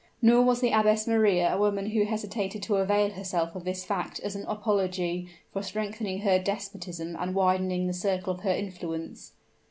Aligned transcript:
Nor 0.19 0.41
was 0.41 0.61
the 0.61 0.71
Abbess 0.71 1.05
Maria 1.07 1.53
a 1.53 1.59
woman 1.59 1.91
who 1.91 2.05
hesitated 2.05 2.63
to 2.63 2.77
avail 2.77 3.11
herself 3.11 3.55
of 3.55 3.65
this 3.65 3.85
fact 3.85 4.19
as 4.21 4.35
an 4.35 4.45
apology 4.47 5.27
for 5.53 5.61
strengthening 5.61 6.21
her 6.21 6.39
despotism 6.39 7.15
and 7.19 7.35
widening 7.35 7.85
the 7.85 7.93
circle 7.93 8.33
of 8.33 8.39
her 8.39 8.49
influence. 8.49 9.33